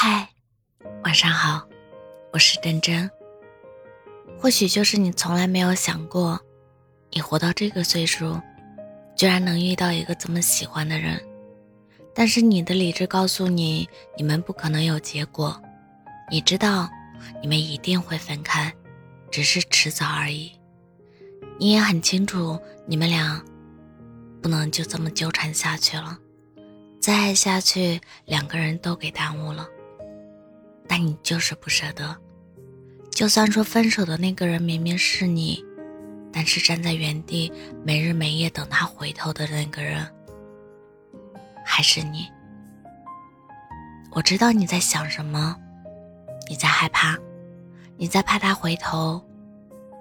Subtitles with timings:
[0.00, 0.28] 嗨，
[1.02, 1.60] 晚上好，
[2.32, 3.10] 我是真真。
[4.38, 6.40] 或许就是你从来没有想过，
[7.10, 8.40] 你活到这个岁数，
[9.16, 11.20] 居然能遇到一个这么喜欢的人。
[12.14, 15.60] 但是你的理智告诉你，你们不可能有结果。
[16.30, 16.88] 你知道，
[17.42, 18.72] 你们一定会分开，
[19.32, 20.52] 只是迟早而已。
[21.58, 23.44] 你也很清楚，你们俩
[24.40, 26.16] 不能就这么纠缠下去了。
[27.00, 29.68] 再爱下去，两个人都给耽误了。
[30.88, 32.16] 但你就是不舍得，
[33.10, 35.62] 就算说分手的那个人明明是你，
[36.32, 37.52] 但是站在原地
[37.84, 40.06] 没日没夜等他回头的那个人，
[41.64, 42.26] 还是你。
[44.12, 45.54] 我知道你在想什么，
[46.48, 47.16] 你在害怕，
[47.96, 49.22] 你在怕他回头，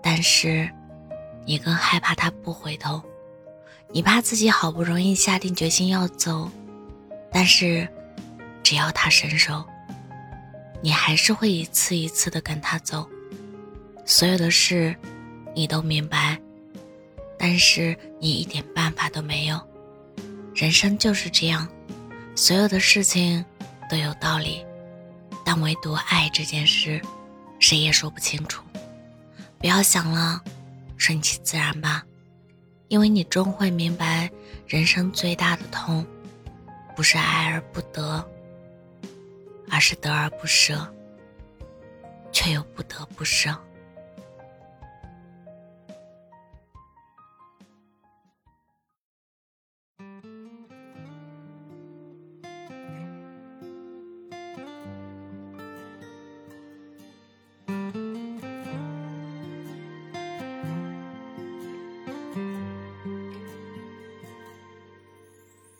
[0.00, 0.70] 但是
[1.44, 3.02] 你更害怕他不回头，
[3.90, 6.48] 你怕自己好不容易下定决心要走。
[7.30, 7.86] 但是，
[8.62, 9.62] 只要他伸手，
[10.80, 13.08] 你还是会一次一次的跟他走。
[14.04, 14.94] 所有的事，
[15.54, 16.40] 你都明白，
[17.38, 19.60] 但是你一点办法都没有。
[20.54, 21.68] 人生就是这样，
[22.34, 23.44] 所有的事情
[23.90, 24.64] 都有道理，
[25.44, 27.00] 但唯独爱这件事，
[27.58, 28.62] 谁也说不清楚。
[29.58, 30.40] 不要想了，
[30.96, 32.04] 顺其自然吧，
[32.88, 34.30] 因为你终会明白，
[34.66, 36.06] 人生最大的痛。
[36.96, 38.28] 不是爱而不得，
[39.78, 40.92] 而是得而不舍，
[42.32, 43.56] 却又不得不舍。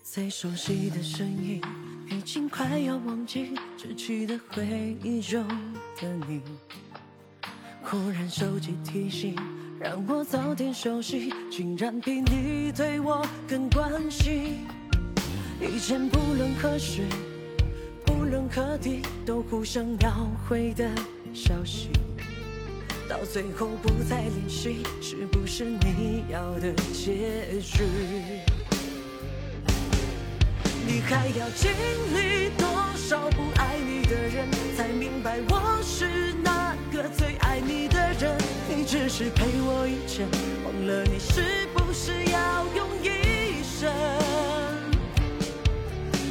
[0.04, 1.60] 最熟悉的声音，
[2.28, 5.42] 已经快要忘记逝去的回忆中
[5.98, 6.42] 的你。
[7.82, 9.34] 忽然手机提醒，
[9.80, 14.58] 让我早点休息，竟然比你对我更关心。
[15.58, 17.00] 以前不论何时，
[18.04, 20.86] 不论何地，都互相秒回的
[21.32, 21.88] 消息，
[23.08, 27.84] 到最后不再联系，是不是你要的结局？
[30.90, 31.70] 你还要经
[32.14, 32.66] 历多
[32.96, 38.34] 少不爱你的人，才明白我是那个最爱你的人？
[38.74, 40.26] 你只是陪我一程，
[40.64, 43.92] 忘了你是不是要用一生？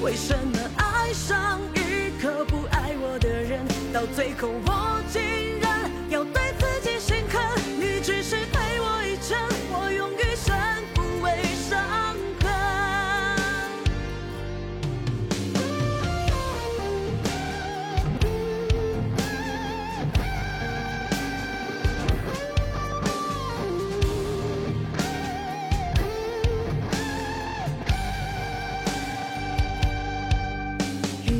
[0.01, 3.63] 为什么爱上一个不爱我的人，
[3.93, 5.21] 到最后我竟
[5.59, 6.46] 然要对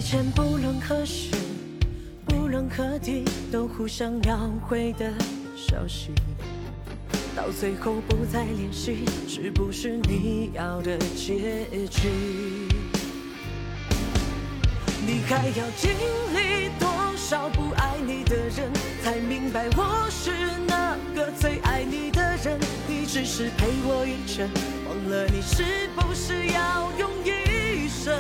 [0.09, 1.31] 前不论何时，
[2.25, 5.11] 不论何地，都互相秒回的
[5.53, 6.11] 消息，
[7.35, 12.07] 到最后不再联系，是不是你要的结局？
[15.05, 15.91] 你还要经
[16.33, 16.87] 历多
[17.17, 18.71] 少不爱你的人，
[19.03, 20.31] 才明白我是
[20.65, 22.57] 那个最爱你的人？
[22.87, 24.49] 你只是陪我一程，
[24.87, 28.17] 忘了你是不是要用一生？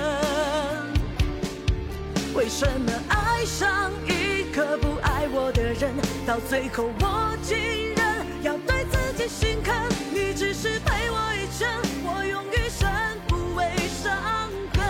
[2.37, 5.91] 为什么爱上一个不爱我的人，
[6.23, 7.57] 到最后我竟
[7.95, 9.73] 然要对自己心狠？
[10.13, 11.67] 你只是陪我一程，
[12.05, 12.87] 我用余生
[13.27, 14.15] 抚慰伤
[14.75, 14.85] 痕。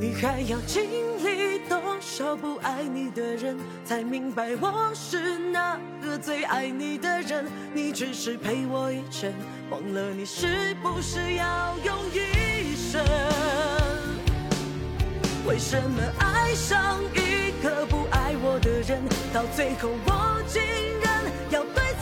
[0.00, 0.82] 你还要经
[1.22, 3.54] 历多少不爱你的人，
[3.84, 7.44] 才明白我是那个最爱你的人？
[7.74, 9.30] 你只是陪我一程，
[9.68, 12.37] 忘了你是不是要用一
[15.58, 19.02] 为什么爱上一个不爱我的人，
[19.34, 20.62] 到最后我竟
[21.00, 21.97] 然要对？